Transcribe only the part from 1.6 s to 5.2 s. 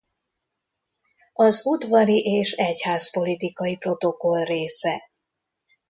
udvari és egyházpolitikai protokoll része.